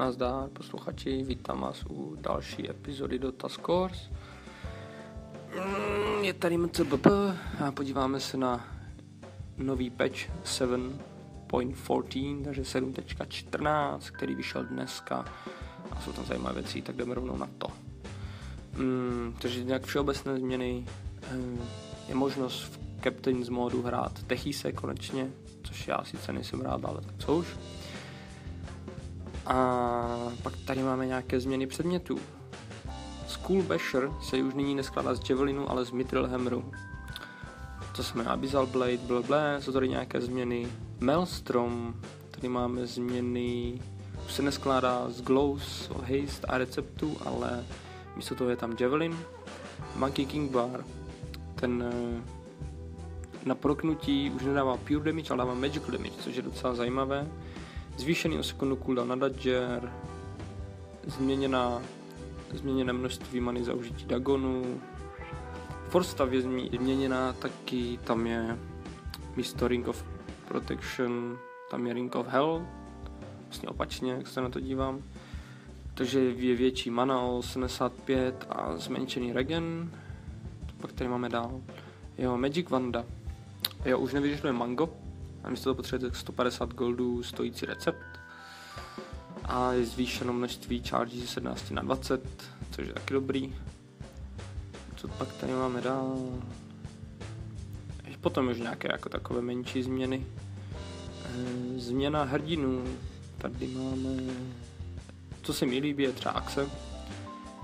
Nazdar, 0.00 0.48
posluchači, 0.48 1.22
vítám 1.22 1.60
vás 1.60 1.84
u 1.90 2.16
další 2.20 2.70
epizody 2.70 3.18
do 3.18 3.32
Task 3.32 3.66
Force. 3.66 4.00
Mm, 5.54 6.24
Je 6.24 6.34
tady 6.34 6.58
MCBP 6.58 7.06
a 7.66 7.72
podíváme 7.74 8.20
se 8.20 8.36
na 8.36 8.68
nový 9.56 9.90
patch 9.90 10.30
7.14, 10.44 12.44
takže 12.44 12.62
7.14, 12.62 14.00
který 14.00 14.34
vyšel 14.34 14.64
dneska 14.64 15.24
a 15.90 16.00
jsou 16.00 16.12
tam 16.12 16.24
zajímavé 16.24 16.54
věci, 16.54 16.82
tak 16.82 16.96
jdeme 16.96 17.14
rovnou 17.14 17.36
na 17.36 17.48
to. 17.58 17.68
Mm, 18.76 19.36
takže 19.40 19.64
nějak 19.64 19.86
všeobecné 19.86 20.36
změny 20.36 20.86
eh, 21.22 21.36
je 22.08 22.14
možnost 22.14 22.62
v 22.62 22.78
Captain's 23.02 23.48
modu 23.48 23.82
hrát 23.82 24.22
Techise 24.22 24.72
konečně, 24.72 25.30
což 25.62 25.88
já 25.88 26.04
sice 26.04 26.32
nejsem 26.32 26.60
rád, 26.60 26.84
ale 26.84 27.00
tak 27.00 27.14
co 27.18 27.36
už. 27.36 27.46
A 29.46 30.32
pak 30.42 30.56
tady 30.56 30.82
máme 30.82 31.06
nějaké 31.06 31.40
změny 31.40 31.66
předmětů. 31.66 32.18
School 33.26 33.62
Basher 33.62 34.10
se 34.22 34.36
už 34.36 34.54
nyní 34.54 34.74
neskládá 34.74 35.14
z 35.14 35.30
Javelinu, 35.30 35.70
ale 35.70 35.84
z 35.84 35.90
Mithril 35.90 36.28
Hammeru. 36.28 36.72
To 37.96 38.02
znamená 38.02 38.32
Abyssal 38.32 38.66
Blade, 38.66 38.96
blablabla, 38.96 39.60
jsou 39.60 39.72
tady 39.72 39.88
nějaké 39.88 40.20
změny. 40.20 40.68
Maelstrom, 41.00 41.94
tady 42.30 42.48
máme 42.48 42.86
změny, 42.86 43.80
už 44.26 44.32
se 44.32 44.42
neskládá 44.42 45.10
z 45.10 45.22
Glows, 45.22 45.90
Haste 45.90 46.46
a 46.48 46.58
receptu, 46.58 47.16
ale 47.24 47.64
místo 48.16 48.34
toho 48.34 48.50
je 48.50 48.56
tam 48.56 48.76
Javelin. 48.80 49.18
Monkey 49.96 50.26
King 50.26 50.50
Bar, 50.50 50.84
ten 51.54 51.84
eh, 51.92 52.22
na 53.44 53.54
proknutí 53.54 54.30
už 54.30 54.42
nedává 54.42 54.76
pure 54.76 55.04
damage, 55.04 55.30
ale 55.30 55.38
dává 55.38 55.54
magical 55.54 55.90
damage, 55.90 56.20
což 56.20 56.36
je 56.36 56.42
docela 56.42 56.74
zajímavé. 56.74 57.28
Zvýšený 57.96 58.38
o 58.38 58.42
sekundu 58.42 58.76
cooldown 58.76 59.08
na 59.08 59.16
Dodger, 59.16 59.92
změněná, 61.06 61.82
změněné 62.52 62.92
množství 62.92 63.40
many 63.40 63.64
za 63.64 63.74
užití 63.74 64.04
Dagonu, 64.06 64.80
Force 65.88 66.10
stav 66.10 66.32
je 66.32 66.42
změněná 66.42 67.32
taky, 67.32 67.98
tam 68.04 68.26
je 68.26 68.58
místo 69.36 69.68
Ring 69.68 69.88
of 69.88 70.04
Protection, 70.48 71.38
tam 71.70 71.86
je 71.86 71.94
Ring 71.94 72.14
of 72.14 72.26
Hell, 72.26 72.66
vlastně 73.44 73.68
opačně, 73.68 74.12
jak 74.12 74.26
se 74.26 74.40
na 74.40 74.48
to 74.48 74.60
dívám. 74.60 75.02
Takže 75.94 76.20
je 76.20 76.56
větší 76.56 76.90
mana 76.90 77.20
o 77.20 77.42
75 77.42 78.46
a 78.50 78.76
zmenšený 78.76 79.32
regen. 79.32 79.90
Pak 80.80 80.92
tady 80.92 81.10
máme 81.10 81.28
dál. 81.28 81.60
Jo, 82.18 82.36
Magic 82.36 82.70
Wanda. 82.70 83.04
Jo, 83.84 83.98
už 83.98 84.12
nevyžaduje 84.12 84.52
mango, 84.52 84.88
a 85.44 85.50
místo 85.50 85.64
toho 85.64 85.74
potřebujete 85.74 86.18
150 86.18 86.74
goldů 86.74 87.22
stojící 87.22 87.66
recept. 87.66 88.20
A 89.44 89.72
je 89.72 89.86
zvýšeno 89.86 90.32
množství 90.32 90.82
charge 90.82 91.20
ze 91.20 91.26
17 91.26 91.70
na 91.70 91.82
20, 91.82 92.44
což 92.70 92.86
je 92.86 92.92
taky 92.92 93.14
dobrý. 93.14 93.54
Co 94.96 95.08
pak 95.08 95.32
tady 95.32 95.52
máme 95.52 95.80
dál? 95.80 96.18
Potom 98.20 98.48
už 98.48 98.58
nějaké 98.58 98.88
jako 98.92 99.08
takové 99.08 99.42
menší 99.42 99.82
změny. 99.82 100.26
Eh, 101.24 101.78
Změna 101.78 102.22
hrdinů. 102.22 102.84
Tady 103.38 103.66
máme... 103.66 104.34
Co 105.42 105.52
se 105.52 105.66
mi 105.66 105.78
líbí 105.78 106.02
je 106.02 106.12
třeba 106.12 106.34
Axe. 106.34 106.70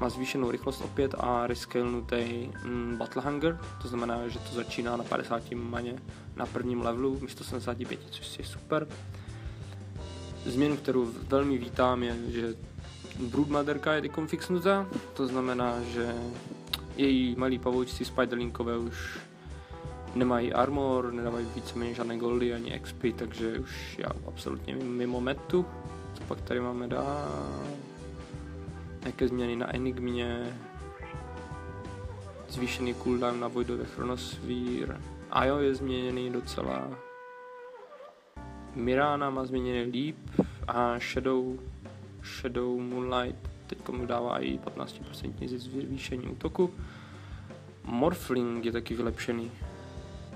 Má 0.00 0.08
zvýšenou 0.08 0.50
rychlost 0.50 0.80
opět 0.80 1.14
a 1.18 1.46
rescalnutý 1.46 2.50
mm, 2.64 2.96
Battle 2.96 3.22
Hunger. 3.22 3.58
To 3.82 3.88
znamená, 3.88 4.28
že 4.28 4.38
to 4.38 4.54
začíná 4.54 4.96
na 4.96 5.04
50 5.04 5.42
maně 5.52 5.94
na 6.36 6.46
prvním 6.46 6.80
levelu 6.80 7.18
místo 7.20 7.44
75, 7.44 8.00
což 8.10 8.38
je 8.38 8.44
super. 8.44 8.88
Změnu, 10.44 10.76
kterou 10.76 11.08
velmi 11.28 11.58
vítám, 11.58 12.02
je, 12.02 12.16
že 12.28 12.54
Broodmotherka 13.18 13.92
je 13.92 14.00
teď 14.00 14.12
fixnutá, 14.26 14.86
to 15.14 15.26
znamená, 15.26 15.82
že 15.82 16.14
její 16.96 17.36
malí 17.36 17.58
pavoučci 17.58 18.04
Spiderlinkové 18.04 18.78
už 18.78 19.18
nemají 20.14 20.52
armor, 20.52 21.12
nedávají 21.12 21.46
víceméně 21.54 21.94
žádné 21.94 22.18
goldy 22.18 22.54
ani 22.54 22.80
XP, 22.80 23.04
takže 23.16 23.58
už 23.58 23.98
já 23.98 24.08
absolutně 24.26 24.74
mimo 24.74 25.20
metu. 25.20 25.66
Co 26.14 26.22
pak 26.22 26.40
tady 26.40 26.60
máme 26.60 26.88
dál? 26.88 27.89
Nějaké 29.00 29.28
změny 29.28 29.56
na 29.56 29.74
Enigmě, 29.74 30.56
zvýšený 32.48 32.94
cooldown 32.94 33.40
na 33.40 33.50
Chronosphere, 33.84 35.00
a 35.30 35.44
jo, 35.44 35.58
je 35.58 35.74
změněný 35.74 36.30
docela. 36.30 36.88
Mirana 38.74 39.30
má 39.30 39.44
změněný 39.44 39.90
líp 39.90 40.16
a 40.68 40.98
Shadow, 40.98 41.58
Shadow 42.22 42.80
Moonlight 42.80 43.50
teď 43.70 43.88
mu 43.88 44.06
dává 44.06 44.38
i 44.38 44.58
15% 44.58 45.58
zvýšení 45.58 46.26
útoku. 46.26 46.74
Morphling 47.84 48.64
je 48.64 48.72
taky 48.72 48.94
vylepšený. 48.94 49.50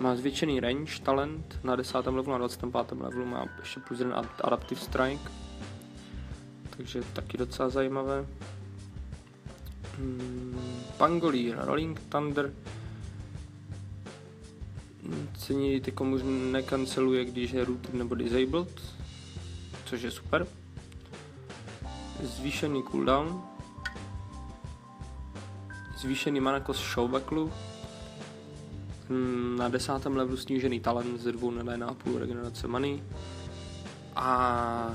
Má 0.00 0.16
zvětšený 0.16 0.60
range, 0.60 1.02
talent 1.02 1.60
na 1.64 1.76
10. 1.76 2.06
levelu, 2.06 2.32
na 2.32 2.38
25. 2.38 3.00
levelu 3.00 3.24
má 3.26 3.46
ještě 3.60 3.80
plus 3.80 3.98
jeden 3.98 4.14
Adaptive 4.40 4.80
Strike. 4.80 5.30
Takže 6.76 7.02
taky 7.12 7.38
docela 7.38 7.68
zajímavé. 7.68 8.26
Hmm, 9.98 10.58
Pangolier, 10.98 11.58
Rolling 11.58 12.00
Thunder, 12.08 12.52
cení 15.38 15.80
ty 15.80 15.92
komu 15.92 16.18
nekanceluje, 16.52 17.24
když 17.24 17.50
je 17.50 17.64
router 17.64 17.94
nebo 17.94 18.14
disabled, 18.14 18.82
což 19.84 20.02
je 20.02 20.10
super. 20.10 20.46
Zvýšený 22.22 22.82
cooldown, 22.82 23.42
zvýšený 25.98 26.40
mana 26.40 26.60
cost 26.60 26.80
showbacklu, 26.80 27.52
hm, 29.08 29.56
na 29.58 29.68
desátém 29.68 30.16
levelu 30.16 30.36
snížený 30.36 30.80
talent 30.80 31.20
ze 31.20 31.32
2 31.32 31.50
na 31.50 31.62
1,5 31.62 32.18
regenerace 32.18 32.68
many. 32.68 33.02
A 34.16 34.94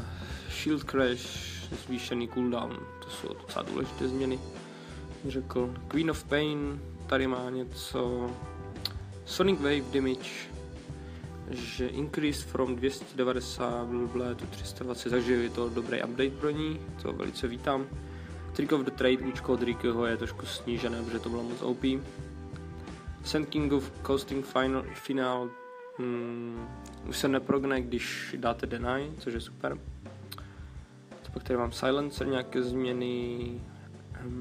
Shield 0.49 0.83
Crash 0.83 1.49
zvýšený 1.85 2.27
cooldown, 2.27 2.77
to 3.03 3.09
jsou 3.09 3.27
docela 3.27 3.63
důležité 3.63 4.07
změny, 4.07 4.39
řekl. 5.27 5.73
Queen 5.87 6.11
of 6.11 6.23
Pain 6.23 6.81
tady 7.07 7.27
má 7.27 7.49
něco 7.49 8.31
Sonic 9.25 9.59
Wave 9.59 9.81
Damage, 9.93 10.29
že 11.49 11.87
increase 11.87 12.47
from 12.47 12.75
290 12.75 13.85
blablabla 13.87 14.35
to 14.35 14.45
320, 14.45 15.09
takže 15.09 15.33
je 15.33 15.49
to 15.49 15.69
dobrý 15.69 16.03
update 16.03 16.29
pro 16.29 16.49
ní, 16.49 16.79
to 17.01 17.13
velice 17.13 17.47
vítám. 17.47 17.87
Trick 18.53 18.71
of 18.71 18.81
the 18.81 18.91
Trade 18.91 19.17
účko 19.17 19.53
od 19.53 19.63
Rickyho 19.63 20.05
je 20.05 20.17
trošku 20.17 20.45
snížené, 20.45 21.03
protože 21.03 21.19
to 21.19 21.29
bylo 21.29 21.43
moc 21.43 21.61
OP. 21.61 21.83
Sand 23.23 23.49
King 23.49 23.73
of 23.73 23.91
Coasting 24.05 24.45
Final, 24.45 24.83
Final 24.93 25.49
hmm, 25.97 26.67
už 27.07 27.17
se 27.17 27.27
neprogne, 27.27 27.81
když 27.81 28.35
dáte 28.37 28.65
deny, 28.65 29.11
což 29.19 29.33
je 29.33 29.41
super. 29.41 29.77
To 31.25 31.31
pak 31.31 31.43
tady 31.43 31.57
mám 31.57 31.71
Silencer, 31.71 32.27
nějaké 32.27 32.63
změny, 32.63 33.61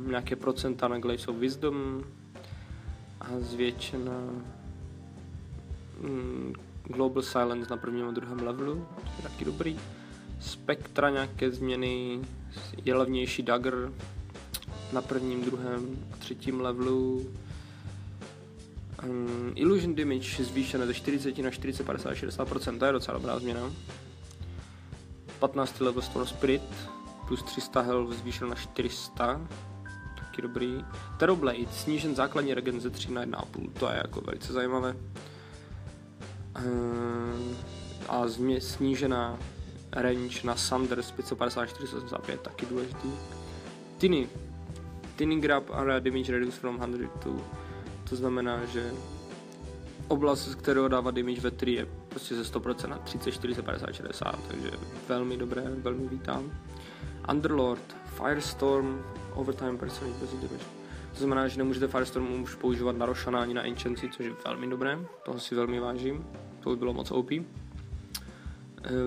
nějaké 0.07 0.37
procenta 0.37 0.89
na 0.89 0.99
Glaze 0.99 1.27
of 1.27 1.37
Wisdom 1.37 2.05
a 3.21 3.27
zvětšená 3.39 4.21
Mm, 6.01 6.55
Global 6.85 7.23
Silence 7.23 7.71
na 7.71 7.77
prvním 7.77 8.09
a 8.09 8.11
druhém 8.11 8.39
levelu, 8.47 8.87
to 8.95 9.11
je 9.17 9.23
taky 9.23 9.45
dobrý. 9.45 9.79
Spektra 10.41 11.11
nějaké 11.11 11.51
změny, 11.51 12.21
je 12.85 12.95
levnější 12.95 13.43
dagger 13.43 13.93
na 14.93 15.03
prvním, 15.03 15.45
druhém 15.45 16.07
a 16.13 16.17
třetím 16.17 16.61
levelu. 16.61 17.27
Um, 19.09 19.53
illusion 19.55 19.95
damage 19.95 20.45
zvýšené 20.45 20.87
ze 20.87 20.95
40 20.95 21.39
na 21.39 21.51
40, 21.51 21.87
50, 21.87 22.13
60%, 22.13 22.79
to 22.79 22.85
je 22.85 22.93
docela 22.93 23.19
dobrá 23.19 23.39
změna. 23.39 23.73
15 25.39 25.81
level 25.81 26.03
Storm 26.03 26.27
Spirit 26.27 26.63
plus 27.29 27.43
300 27.43 27.81
health 27.81 28.17
zvýšeno 28.17 28.51
na 28.51 28.57
400, 28.57 29.49
taky 30.39 30.43
dobrý. 30.43 30.85
Terrorblade, 31.17 31.67
snížen 31.73 32.15
základní 32.15 32.55
regen 32.55 32.81
ze 32.81 32.91
3 32.91 33.13
na 33.13 33.25
1,5, 33.25 33.73
to 33.73 33.89
je 33.91 33.97
jako 33.97 34.21
velice 34.21 34.53
zajímavé. 34.53 34.97
Eh, 36.57 36.63
a 38.09 38.25
snížená 38.61 39.39
range 39.93 40.47
na 40.47 40.57
Sander 40.57 41.03
z 41.03 41.11
554 41.11 41.97
taky 42.43 42.67
důležitý. 42.67 43.09
Tiny. 43.99 44.29
Tiny 45.17 45.41
grab 45.41 45.71
area 45.71 45.99
damage 45.99 46.33
reduce 46.33 46.61
from 46.61 46.77
100 46.77 47.09
to, 47.23 47.37
to 48.11 48.17
znamená, 48.17 48.65
že 48.65 48.93
oblast, 50.09 50.49
z 50.49 50.55
kterého 50.55 50.89
dává 50.89 51.11
damage 51.11 51.41
ve 51.41 51.51
3 51.51 51.71
je 51.71 51.87
prostě 52.09 52.35
ze 52.35 52.43
100% 52.43 52.89
na 52.89 52.99
30, 52.99 53.33
40, 53.33 53.63
50, 53.63 53.93
60, 53.93 54.39
takže 54.49 54.71
velmi 55.09 55.37
dobré, 55.37 55.63
velmi 55.83 56.09
vítám. 56.09 56.53
Underlord, 57.31 57.97
Firestorm, 58.05 59.03
Overtime 59.35 59.79
Percentage 59.79 60.19
bez 60.21 60.31
damage. 60.31 60.65
To 61.13 61.19
znamená, 61.19 61.49
že 61.49 61.59
nemůžete 61.59 61.89
Firestorm 61.89 62.43
už 62.43 62.55
používat 62.55 62.97
na 62.97 63.07
Roshana 63.07 63.41
ani 63.41 63.55
na 63.55 63.67
Enchancy, 63.67 64.09
což 64.09 64.27
je 64.27 64.33
velmi 64.45 64.67
dobré, 64.67 64.99
toho 65.25 65.41
si 65.41 65.55
velmi 65.55 65.81
vážím 65.81 66.25
to 66.69 66.71
by 66.71 66.77
bylo 66.77 66.93
moc 66.93 67.11
OP. 67.11 67.31
Eh, 67.33 67.43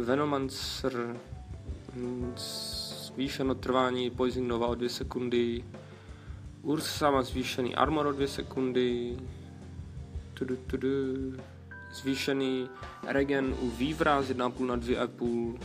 Venomancer 0.04 1.16
mm, 1.96 2.34
zvýšeno 2.38 3.56
trvání 3.56 4.10
Poison 4.10 4.48
Nova 4.48 4.68
o 4.68 4.76
2 4.76 4.90
sekundy, 4.90 5.64
Ursa 6.62 7.12
má 7.12 7.22
zvýšený 7.22 7.76
armor 7.76 8.06
o 8.06 8.12
2 8.12 8.28
sekundy, 8.28 9.18
tudu, 10.34 10.56
tudu. 10.56 10.88
zvýšený 11.94 12.70
regen 13.08 13.56
u 13.62 13.70
Weavera 13.70 14.22
z 14.22 14.34
1,5 14.34 14.66
na 14.66 14.78
2,5, 14.78 15.60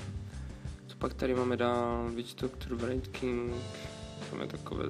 co 0.87 0.97
pak 0.97 1.15
tady 1.15 1.35
máme 1.35 1.57
dál, 1.57 2.11
Witch 2.15 2.35
Doctor, 2.41 2.77
Braid 2.77 3.09
King, 3.09 3.55
máme 4.33 4.47
takové 4.47 4.85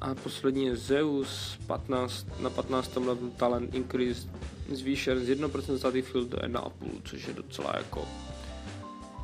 a 0.00 0.14
poslední 0.14 0.66
je 0.66 0.76
Zeus 0.76 1.58
15, 1.66 2.26
na 2.40 2.50
15. 2.50 2.96
level 2.96 3.30
talent 3.36 3.74
increase 3.74 4.28
zvýšen 4.72 5.24
z 5.24 5.28
1% 5.28 5.76
static 5.76 6.06
field 6.06 6.28
do 6.28 6.38
1,5, 6.38 6.70
což 7.04 7.26
je 7.26 7.34
docela 7.34 7.72
jako 7.76 8.08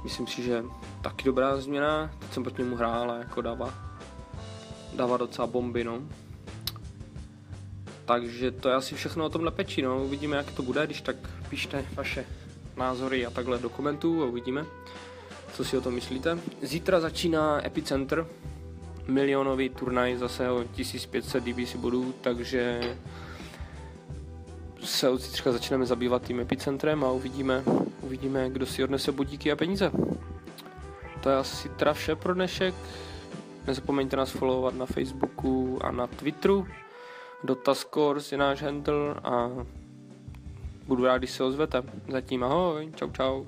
myslím 0.04 0.26
si, 0.26 0.42
že 0.42 0.64
taky 1.02 1.24
dobrá 1.24 1.56
změna. 1.56 2.10
Teď 2.18 2.32
jsem 2.32 2.42
proti 2.42 2.62
němu 2.62 2.76
hrál, 2.76 3.10
ale 3.10 3.18
jako 3.18 3.40
dává, 3.40 3.74
dává 4.92 5.16
docela 5.16 5.46
bomby, 5.46 5.84
no. 5.84 6.02
Takže 8.04 8.50
to 8.50 8.68
je 8.68 8.74
asi 8.74 8.94
všechno 8.94 9.26
o 9.26 9.28
tomhle 9.28 9.50
peči, 9.50 9.82
no. 9.82 10.04
Uvidíme, 10.04 10.36
jak 10.36 10.52
to 10.52 10.62
bude, 10.62 10.86
když 10.86 11.00
tak 11.00 11.16
pište 11.48 11.84
vaše 11.94 12.26
názory 12.76 13.26
a 13.26 13.30
takhle 13.30 13.58
do 13.58 13.68
komentů 13.68 14.22
a 14.22 14.26
uvidíme, 14.26 14.66
co 15.52 15.64
si 15.64 15.76
o 15.76 15.80
tom 15.80 15.94
myslíte. 15.94 16.38
Zítra 16.62 17.00
začíná 17.00 17.66
Epicenter, 17.66 18.26
milionový 19.06 19.68
turnaj 19.68 20.16
zase 20.16 20.50
o 20.50 20.64
1500 20.64 21.44
DBC 21.44 21.76
bodů, 21.76 22.14
takže 22.20 22.80
se 24.84 25.08
od 25.08 25.20
zítřka 25.20 25.52
začneme 25.52 25.86
zabývat 25.86 26.22
tím 26.22 26.40
epicentrem 26.40 27.04
a 27.04 27.10
uvidíme, 27.10 27.62
uvidíme, 28.02 28.50
kdo 28.50 28.66
si 28.66 28.84
odnese 28.84 29.12
budíky 29.12 29.52
a 29.52 29.56
peníze. 29.56 29.92
To 31.22 31.30
je 31.30 31.36
asi 31.36 31.68
teda 31.68 31.92
vše 31.92 32.16
pro 32.16 32.34
dnešek. 32.34 32.74
Nezapomeňte 33.66 34.16
nás 34.16 34.30
followovat 34.30 34.74
na 34.74 34.86
Facebooku 34.86 35.78
a 35.84 35.90
na 35.90 36.06
Twitteru. 36.06 36.66
Dotaskors 37.44 38.32
je 38.32 38.38
náš 38.38 38.62
handle 38.62 39.14
a 39.24 39.50
budu 40.86 41.04
rád, 41.04 41.18
když 41.18 41.30
se 41.30 41.44
ozvete. 41.44 41.82
Zatím 42.08 42.44
ahoj, 42.44 42.92
čau 42.96 43.10
čau. 43.10 43.44